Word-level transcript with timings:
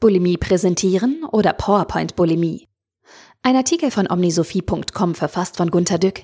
Bulimie 0.00 0.38
präsentieren 0.38 1.24
oder 1.30 1.52
PowerPoint-Bulimie? 1.52 2.68
Ein 3.42 3.54
Artikel 3.54 3.90
von 3.90 4.10
omnisophie.com 4.10 5.14
verfasst 5.14 5.58
von 5.58 5.70
Gunter 5.70 5.98
Dück. 5.98 6.22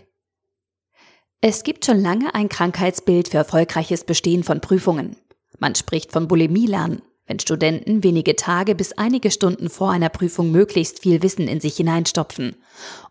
Es 1.42 1.62
gibt 1.62 1.84
schon 1.84 2.00
lange 2.00 2.34
ein 2.34 2.48
Krankheitsbild 2.48 3.28
für 3.28 3.36
erfolgreiches 3.36 4.04
Bestehen 4.04 4.44
von 4.44 4.62
Prüfungen. 4.62 5.16
Man 5.58 5.74
spricht 5.74 6.10
von 6.10 6.26
Bulimie-Lernen, 6.26 7.02
wenn 7.26 7.38
Studenten 7.38 8.02
wenige 8.02 8.34
Tage 8.34 8.74
bis 8.74 8.94
einige 8.94 9.30
Stunden 9.30 9.68
vor 9.68 9.90
einer 9.90 10.08
Prüfung 10.08 10.50
möglichst 10.50 11.00
viel 11.00 11.22
Wissen 11.22 11.46
in 11.46 11.60
sich 11.60 11.76
hineinstopfen 11.76 12.56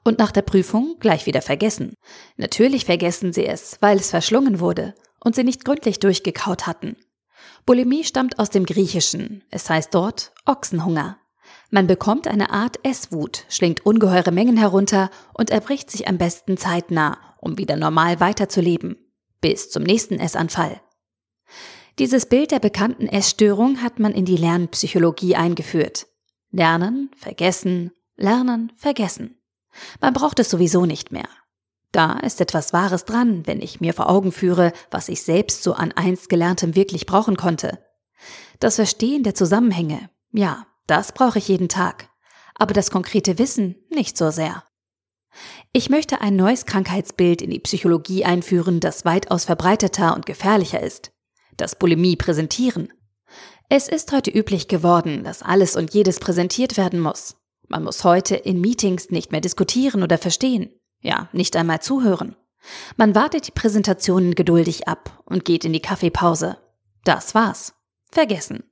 und 0.04 0.18
nach 0.18 0.32
der 0.32 0.42
Prüfung 0.42 0.96
gleich 1.00 1.28
wieder 1.28 1.44
vergessen. 1.44 1.94
Natürlich 2.38 2.86
vergessen 2.86 3.34
sie 3.34 3.46
es, 3.46 3.78
weil 3.82 3.98
es 3.98 4.10
verschlungen 4.10 4.60
wurde 4.60 4.96
und 5.24 5.36
sie 5.36 5.44
nicht 5.44 5.64
gründlich 5.64 6.00
durchgekaut 6.00 6.66
hatten. 6.66 6.98
Bulimie 7.66 8.04
stammt 8.04 8.40
aus 8.40 8.50
dem 8.50 8.66
Griechischen. 8.66 9.44
Es 9.50 9.70
heißt 9.70 9.94
dort 9.94 10.34
Ochsenhunger. 10.46 11.18
Man 11.72 11.88
bekommt 11.88 12.28
eine 12.28 12.52
Art 12.52 12.80
Esswut, 12.84 13.46
schlingt 13.50 13.86
ungeheure 13.86 14.32
Mengen 14.32 14.58
herunter 14.58 15.10
und 15.34 15.50
erbricht 15.50 15.90
sich 15.92 16.08
am 16.08 16.18
besten 16.18 16.58
zeitnah, 16.58 17.18
um 17.40 17.58
wieder 17.58 17.76
normal 17.76 18.20
weiterzuleben. 18.20 18.98
Bis 19.42 19.70
zum 19.70 19.84
nächsten 19.84 20.20
Essanfall. 20.20 20.82
Dieses 22.00 22.26
Bild 22.26 22.52
der 22.52 22.60
bekannten 22.60 23.08
Essstörung 23.08 23.82
hat 23.82 24.00
man 24.00 24.12
in 24.12 24.26
die 24.26 24.38
Lernpsychologie 24.38 25.36
eingeführt. 25.36 26.08
Lernen, 26.52 27.10
vergessen, 27.16 27.92
lernen, 28.16 28.72
vergessen. 28.76 29.38
Man 30.02 30.14
braucht 30.14 30.40
es 30.40 30.50
sowieso 30.50 30.86
nicht 30.86 31.12
mehr. 31.12 31.28
Da 31.96 32.20
ist 32.20 32.42
etwas 32.42 32.74
Wahres 32.74 33.06
dran, 33.06 33.48
wenn 33.48 33.62
ich 33.62 33.80
mir 33.80 33.94
vor 33.94 34.10
Augen 34.10 34.34
führe, 34.34 34.74
was 34.92 35.08
ich 35.08 35.24
selbst 35.24 35.64
so 35.64 35.72
an 35.72 35.94
einst 35.94 36.28
Gelerntem 36.28 36.76
wirklich 36.76 37.06
brauchen 37.06 37.38
konnte. 37.38 37.80
Das 38.60 38.76
Verstehen 38.76 39.24
der 39.24 39.34
Zusammenhänge, 39.34 40.10
ja, 40.34 40.68
das 40.88 41.14
brauche 41.14 41.40
ich 41.40 41.48
jeden 41.48 41.70
Tag. 41.70 42.10
Aber 42.54 42.74
das 42.74 42.92
konkrete 42.92 43.40
Wissen 43.40 43.78
nicht 43.90 44.18
so 44.18 44.30
sehr. 44.30 44.66
Ich 45.72 45.90
möchte 45.90 46.20
ein 46.20 46.36
neues 46.36 46.66
Krankheitsbild 46.66 47.42
in 47.42 47.50
die 47.50 47.62
Psychologie 47.62 48.26
einführen, 48.26 48.82
das 48.82 49.06
weitaus 49.06 49.46
verbreiteter 49.46 50.16
und 50.16 50.26
gefährlicher 50.26 50.84
ist. 50.84 51.14
Das 51.56 51.80
Bulimie 51.80 52.18
präsentieren. 52.18 52.92
Es 53.70 53.88
ist 53.88 54.12
heute 54.12 54.32
üblich 54.32 54.68
geworden, 54.68 55.24
dass 55.24 55.44
alles 55.44 55.78
und 55.78 55.94
jedes 55.94 56.20
präsentiert 56.20 56.76
werden 56.76 57.00
muss. 57.00 57.38
Man 57.70 57.86
muss 57.86 58.04
heute 58.04 58.36
in 58.36 58.60
Meetings 58.60 59.12
nicht 59.12 59.32
mehr 59.32 59.40
diskutieren 59.40 60.04
oder 60.04 60.18
verstehen. 60.18 60.78
Ja, 61.06 61.30
nicht 61.34 61.56
einmal 61.56 61.84
zuhören. 61.84 62.36
Man 62.98 63.14
wartet 63.14 63.46
die 63.46 63.52
Präsentationen 63.52 64.34
geduldig 64.34 64.88
ab 64.88 65.22
und 65.26 65.46
geht 65.46 65.64
in 65.64 65.72
die 65.72 65.80
Kaffeepause. 65.80 66.58
Das 67.04 67.36
war's. 67.36 67.76
Vergessen. 68.12 68.64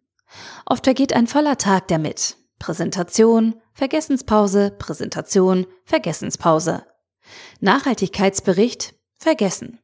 Oft 0.66 0.86
vergeht 0.86 1.14
ein 1.14 1.28
voller 1.28 1.59
Tag 1.59 1.89
damit. 1.89 2.38
Präsentation, 2.58 3.61
Vergessenspause, 3.76 4.72
Präsentation, 4.72 5.67
Vergessenspause. 5.86 6.88
Nachhaltigkeitsbericht, 7.59 8.95
vergessen. 9.20 9.78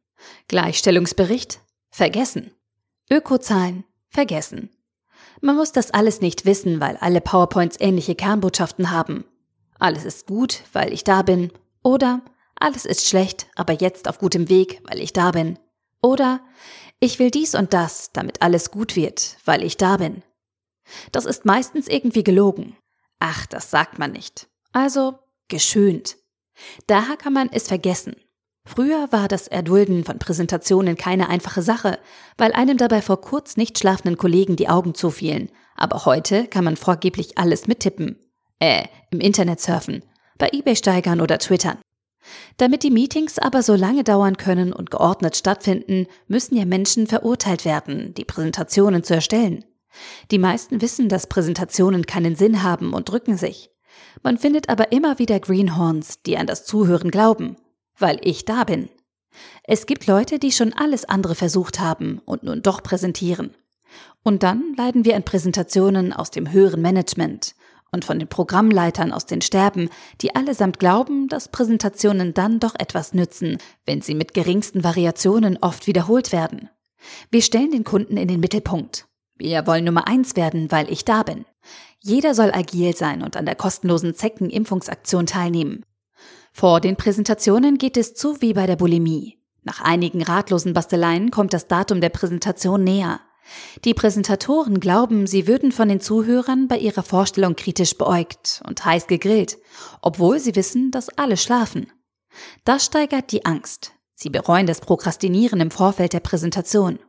Gleichstellungsbericht, 0.47 1.61
vergessen. 1.91 2.55
Ökozahlen, 3.11 3.83
vergessen. 4.09 4.71
Man 5.39 5.55
muss 5.55 5.71
das 5.71 5.91
alles 5.91 6.19
nicht 6.19 6.47
wissen, 6.47 6.81
weil 6.81 6.97
alle 6.97 7.21
PowerPoints 7.21 7.77
ähnliche 7.79 8.15
Kernbotschaften 8.15 8.89
haben. 8.89 9.25
Alles 9.77 10.03
ist 10.03 10.25
gut, 10.25 10.63
weil 10.73 10.91
ich 10.91 11.03
da 11.03 11.21
bin. 11.21 11.51
Oder 11.83 12.23
alles 12.59 12.85
ist 12.85 13.07
schlecht, 13.07 13.47
aber 13.55 13.73
jetzt 13.73 14.07
auf 14.07 14.19
gutem 14.19 14.49
Weg, 14.49 14.81
weil 14.89 14.99
ich 14.99 15.13
da 15.13 15.31
bin. 15.31 15.57
Oder 16.01 16.41
ich 16.99 17.19
will 17.19 17.31
dies 17.31 17.55
und 17.55 17.73
das, 17.73 18.11
damit 18.11 18.41
alles 18.41 18.71
gut 18.71 18.95
wird, 18.95 19.37
weil 19.45 19.63
ich 19.63 19.77
da 19.77 19.97
bin. 19.97 20.23
Das 21.11 21.25
ist 21.25 21.45
meistens 21.45 21.87
irgendwie 21.87 22.23
gelogen. 22.23 22.75
Ach, 23.19 23.45
das 23.45 23.71
sagt 23.71 23.99
man 23.99 24.11
nicht. 24.11 24.47
Also 24.71 25.19
geschönt. 25.47 26.17
Daher 26.87 27.17
kann 27.17 27.33
man 27.33 27.49
es 27.51 27.67
vergessen. 27.67 28.15
Früher 28.65 29.11
war 29.11 29.27
das 29.27 29.47
Erdulden 29.47 30.03
von 30.03 30.19
Präsentationen 30.19 30.95
keine 30.95 31.29
einfache 31.29 31.61
Sache, 31.61 31.99
weil 32.37 32.51
einem 32.53 32.77
dabei 32.77 33.01
vor 33.01 33.21
kurz 33.21 33.57
nicht 33.57 33.79
schlafenden 33.79 34.17
Kollegen 34.17 34.55
die 34.55 34.69
Augen 34.69 34.93
zufielen. 34.93 35.49
Aber 35.75 36.05
heute 36.05 36.47
kann 36.47 36.65
man 36.65 36.75
vorgeblich 36.75 37.37
alles 37.37 37.67
mittippen. 37.67 38.19
Äh, 38.59 38.85
im 39.09 39.21
Internet 39.21 39.61
surfen, 39.61 40.03
bei 40.37 40.49
eBay 40.51 40.75
steigern 40.75 41.21
oder 41.21 41.39
twittern. 41.39 41.79
Damit 42.57 42.83
die 42.83 42.91
Meetings 42.91 43.39
aber 43.39 43.63
so 43.63 43.75
lange 43.75 44.03
dauern 44.03 44.37
können 44.37 44.73
und 44.73 44.91
geordnet 44.91 45.35
stattfinden, 45.35 46.07
müssen 46.27 46.55
ja 46.57 46.65
Menschen 46.65 47.07
verurteilt 47.07 47.65
werden, 47.65 48.13
die 48.15 48.25
Präsentationen 48.25 49.03
zu 49.03 49.15
erstellen. 49.15 49.65
Die 50.31 50.37
meisten 50.37 50.81
wissen, 50.81 51.09
dass 51.09 51.27
Präsentationen 51.27 52.05
keinen 52.05 52.35
Sinn 52.35 52.63
haben 52.63 52.93
und 52.93 53.09
drücken 53.09 53.37
sich. 53.37 53.71
Man 54.21 54.37
findet 54.37 54.69
aber 54.69 54.91
immer 54.91 55.19
wieder 55.19 55.39
Greenhorns, 55.39 56.21
die 56.21 56.37
an 56.37 56.47
das 56.47 56.65
Zuhören 56.65 57.11
glauben, 57.11 57.57
weil 57.97 58.19
ich 58.21 58.45
da 58.45 58.63
bin. 58.63 58.89
Es 59.63 59.85
gibt 59.85 60.07
Leute, 60.07 60.39
die 60.39 60.51
schon 60.51 60.73
alles 60.73 61.05
andere 61.05 61.35
versucht 61.35 61.79
haben 61.79 62.21
und 62.25 62.43
nun 62.43 62.61
doch 62.61 62.83
präsentieren. 62.83 63.55
Und 64.23 64.43
dann 64.43 64.73
leiden 64.77 65.05
wir 65.05 65.15
an 65.15 65.23
Präsentationen 65.23 66.13
aus 66.13 66.31
dem 66.31 66.51
höheren 66.51 66.81
Management, 66.81 67.55
und 67.91 68.05
von 68.05 68.19
den 68.19 68.27
Programmleitern 68.27 69.11
aus 69.11 69.25
den 69.25 69.41
Sterben, 69.41 69.89
die 70.21 70.35
allesamt 70.35 70.79
glauben, 70.79 71.27
dass 71.27 71.49
Präsentationen 71.49 72.33
dann 72.33 72.59
doch 72.59 72.75
etwas 72.77 73.13
nützen, 73.13 73.57
wenn 73.85 74.01
sie 74.01 74.15
mit 74.15 74.33
geringsten 74.33 74.83
Variationen 74.83 75.57
oft 75.61 75.87
wiederholt 75.87 76.31
werden. 76.31 76.69
Wir 77.31 77.41
stellen 77.41 77.71
den 77.71 77.83
Kunden 77.83 78.17
in 78.17 78.27
den 78.27 78.39
Mittelpunkt. 78.39 79.07
Wir 79.35 79.65
wollen 79.65 79.85
Nummer 79.85 80.07
eins 80.07 80.35
werden, 80.35 80.69
weil 80.71 80.91
ich 80.91 81.05
da 81.05 81.23
bin. 81.23 81.45
Jeder 81.99 82.35
soll 82.35 82.51
agil 82.51 82.95
sein 82.95 83.23
und 83.23 83.37
an 83.37 83.45
der 83.45 83.55
kostenlosen 83.55 84.13
Zeckenimpfungsaktion 84.13 85.25
teilnehmen. 85.25 85.85
Vor 86.51 86.81
den 86.81 86.95
Präsentationen 86.95 87.77
geht 87.77 87.95
es 87.95 88.13
zu 88.13 88.41
wie 88.41 88.53
bei 88.53 88.65
der 88.65 88.75
Bulimie. 88.75 89.37
Nach 89.63 89.81
einigen 89.81 90.23
ratlosen 90.23 90.73
Basteleien 90.73 91.31
kommt 91.31 91.53
das 91.53 91.67
Datum 91.67 92.01
der 92.01 92.09
Präsentation 92.09 92.83
näher. 92.83 93.21
Die 93.83 93.93
Präsentatoren 93.93 94.79
glauben, 94.79 95.27
sie 95.27 95.47
würden 95.47 95.71
von 95.71 95.89
den 95.89 96.01
Zuhörern 96.01 96.67
bei 96.67 96.77
ihrer 96.77 97.03
Vorstellung 97.03 97.55
kritisch 97.55 97.97
beäugt 97.97 98.61
und 98.67 98.83
heiß 98.83 99.07
gegrillt, 99.07 99.57
obwohl 100.01 100.39
sie 100.39 100.55
wissen, 100.55 100.91
dass 100.91 101.09
alle 101.09 101.37
schlafen. 101.37 101.91
Das 102.65 102.85
steigert 102.85 103.31
die 103.31 103.45
Angst. 103.45 103.93
Sie 104.15 104.29
bereuen 104.29 104.67
das 104.67 104.81
Prokrastinieren 104.81 105.61
im 105.61 105.71
Vorfeld 105.71 106.13
der 106.13 106.19
Präsentation. 106.19 106.99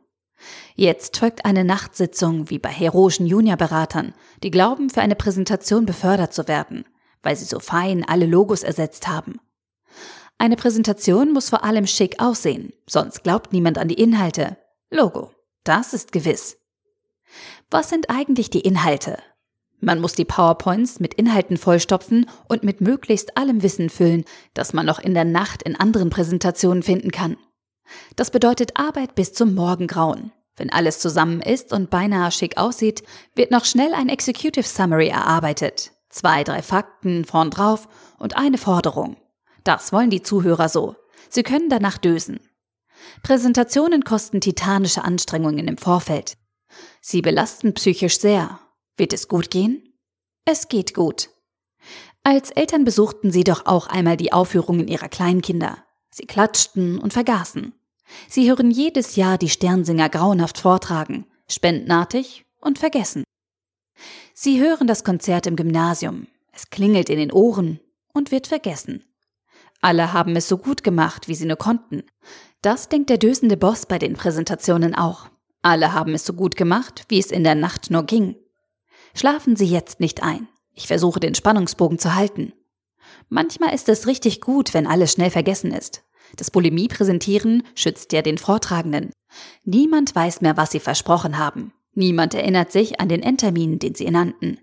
Jetzt 0.75 1.17
folgt 1.17 1.45
eine 1.45 1.63
Nachtsitzung 1.63 2.49
wie 2.49 2.57
bei 2.57 2.69
heroischen 2.69 3.27
Juniorberatern, 3.27 4.13
die 4.43 4.51
glauben, 4.51 4.89
für 4.89 5.01
eine 5.01 5.15
Präsentation 5.15 5.85
befördert 5.85 6.33
zu 6.33 6.47
werden, 6.47 6.85
weil 7.21 7.35
sie 7.35 7.45
so 7.45 7.59
fein 7.59 8.03
alle 8.07 8.25
Logos 8.25 8.63
ersetzt 8.63 9.07
haben. 9.07 9.39
Eine 10.37 10.55
Präsentation 10.55 11.33
muss 11.33 11.49
vor 11.49 11.63
allem 11.63 11.85
schick 11.85 12.19
aussehen, 12.19 12.73
sonst 12.87 13.23
glaubt 13.23 13.53
niemand 13.53 13.77
an 13.77 13.89
die 13.89 14.01
Inhalte. 14.01 14.57
Logo. 14.89 15.31
Das 15.63 15.93
ist 15.93 16.11
gewiss. 16.11 16.57
Was 17.69 17.89
sind 17.89 18.09
eigentlich 18.09 18.49
die 18.49 18.61
Inhalte? 18.61 19.19
Man 19.79 19.99
muss 19.99 20.13
die 20.13 20.25
PowerPoints 20.25 20.99
mit 20.99 21.13
Inhalten 21.15 21.57
vollstopfen 21.57 22.29
und 22.47 22.63
mit 22.63 22.81
möglichst 22.81 23.37
allem 23.37 23.63
Wissen 23.63 23.89
füllen, 23.89 24.25
das 24.53 24.73
man 24.73 24.85
noch 24.85 24.99
in 24.99 25.13
der 25.13 25.25
Nacht 25.25 25.63
in 25.63 25.75
anderen 25.75 26.09
Präsentationen 26.09 26.83
finden 26.83 27.11
kann. 27.11 27.37
Das 28.15 28.31
bedeutet 28.31 28.77
Arbeit 28.77 29.15
bis 29.15 29.33
zum 29.33 29.55
Morgengrauen. 29.55 30.31
Wenn 30.55 30.69
alles 30.69 30.99
zusammen 30.99 31.41
ist 31.41 31.73
und 31.73 31.89
beinahe 31.89 32.31
schick 32.31 32.57
aussieht, 32.57 33.03
wird 33.35 33.51
noch 33.51 33.65
schnell 33.65 33.93
ein 33.93 34.09
Executive 34.09 34.67
Summary 34.67 35.07
erarbeitet. 35.07 35.91
Zwei, 36.09 36.43
drei 36.43 36.61
Fakten 36.61 37.25
vorn 37.25 37.49
drauf 37.49 37.87
und 38.19 38.35
eine 38.35 38.57
Forderung. 38.57 39.17
Das 39.63 39.93
wollen 39.93 40.09
die 40.09 40.21
Zuhörer 40.21 40.69
so. 40.69 40.95
Sie 41.29 41.43
können 41.43 41.69
danach 41.69 41.97
dösen. 41.97 42.39
Präsentationen 43.23 44.03
kosten 44.03 44.41
titanische 44.41 45.03
Anstrengungen 45.03 45.67
im 45.67 45.77
Vorfeld. 45.77 46.37
Sie 47.01 47.21
belasten 47.21 47.73
psychisch 47.73 48.19
sehr. 48.19 48.59
Wird 48.97 49.13
es 49.13 49.27
gut 49.27 49.49
gehen? 49.49 49.93
Es 50.45 50.67
geht 50.67 50.93
gut. 50.93 51.29
Als 52.23 52.51
Eltern 52.51 52.83
besuchten 52.83 53.31
sie 53.31 53.43
doch 53.43 53.65
auch 53.65 53.87
einmal 53.87 54.17
die 54.17 54.31
Aufführungen 54.31 54.87
ihrer 54.87 55.09
Kleinkinder. 55.09 55.83
Sie 56.11 56.25
klatschten 56.25 56.99
und 56.99 57.13
vergaßen. 57.13 57.73
Sie 58.27 58.49
hören 58.49 58.69
jedes 58.69 59.15
Jahr 59.15 59.37
die 59.37 59.49
Sternsinger 59.49 60.09
grauenhaft 60.09 60.57
vortragen, 60.57 61.25
spendenartig 61.47 62.45
und 62.59 62.77
vergessen. 62.77 63.23
Sie 64.33 64.59
hören 64.59 64.87
das 64.87 65.03
Konzert 65.03 65.47
im 65.47 65.55
Gymnasium. 65.55 66.27
Es 66.51 66.69
klingelt 66.69 67.09
in 67.09 67.17
den 67.17 67.31
Ohren 67.31 67.79
und 68.13 68.31
wird 68.31 68.47
vergessen. 68.47 69.03
Alle 69.81 70.13
haben 70.13 70.35
es 70.35 70.47
so 70.47 70.57
gut 70.57 70.83
gemacht, 70.83 71.27
wie 71.27 71.35
sie 71.35 71.45
nur 71.45 71.57
konnten. 71.57 72.03
Das 72.61 72.87
denkt 72.87 73.09
der 73.09 73.17
dösende 73.17 73.57
Boss 73.57 73.87
bei 73.87 73.97
den 73.97 74.13
Präsentationen 74.13 74.93
auch. 74.93 75.29
Alle 75.63 75.93
haben 75.93 76.13
es 76.13 76.25
so 76.25 76.33
gut 76.33 76.55
gemacht, 76.55 77.05
wie 77.09 77.19
es 77.19 77.31
in 77.31 77.43
der 77.43 77.55
Nacht 77.55 77.89
nur 77.89 78.03
ging. 78.03 78.35
Schlafen 79.15 79.55
Sie 79.55 79.65
jetzt 79.65 79.99
nicht 79.99 80.23
ein. 80.23 80.47
Ich 80.73 80.87
versuche 80.87 81.19
den 81.19 81.35
Spannungsbogen 81.35 81.99
zu 81.99 82.15
halten. 82.15 82.53
Manchmal 83.29 83.73
ist 83.73 83.89
es 83.89 84.07
richtig 84.07 84.41
gut, 84.41 84.73
wenn 84.73 84.87
alles 84.87 85.13
schnell 85.13 85.31
vergessen 85.31 85.71
ist. 85.71 86.03
Das 86.37 86.51
Bulimie-Präsentieren 86.51 87.63
schützt 87.75 88.13
ja 88.13 88.21
den 88.21 88.37
Vortragenden. 88.37 89.11
Niemand 89.63 90.15
weiß 90.15 90.41
mehr, 90.41 90.55
was 90.57 90.71
sie 90.71 90.79
versprochen 90.79 91.37
haben. 91.37 91.73
Niemand 91.93 92.33
erinnert 92.33 92.71
sich 92.71 92.99
an 92.99 93.09
den 93.09 93.21
Endtermin, 93.21 93.79
den 93.79 93.95
sie 93.95 94.09
nannten. 94.09 94.59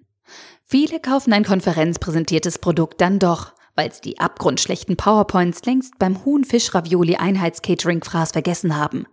Viele 0.63 1.01
kaufen 1.01 1.33
ein 1.33 1.45
konferenzpräsentiertes 1.45 2.59
Produkt 2.59 3.01
dann 3.01 3.19
doch, 3.19 3.53
weil 3.79 3.91
sie 3.93 4.01
die 4.01 4.19
abgrundschlechten 4.19 4.97
PowerPoints 4.97 5.65
längst 5.65 6.01
beim 6.01 6.25
Huhn-Fisch-Ravioli-Einheits-Catering-Fraß 6.25 8.33
vergessen 8.33 8.77
haben. 8.77 9.07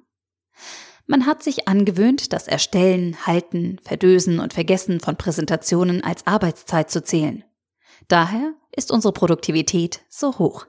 Man 1.05 1.27
hat 1.27 1.43
sich 1.43 1.67
angewöhnt, 1.67 2.33
das 2.33 2.47
Erstellen, 2.47 3.15
Halten, 3.27 3.77
Verdösen 3.83 4.39
und 4.39 4.55
Vergessen 4.55 4.99
von 4.99 5.17
Präsentationen 5.17 6.03
als 6.03 6.25
Arbeitszeit 6.25 6.89
zu 6.89 7.03
zählen. 7.03 7.43
Daher 8.07 8.55
ist 8.71 8.91
unsere 8.91 9.13
Produktivität 9.13 10.01
so 10.09 10.39
hoch. 10.39 10.65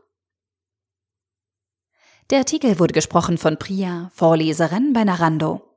Der 2.28 2.40
Artikel 2.40 2.78
wurde 2.78 2.92
gesprochen 2.92 3.38
von 3.38 3.58
Priya, 3.58 4.10
Vorleserin 4.12 4.92
bei 4.92 5.04
Narando. 5.04 5.75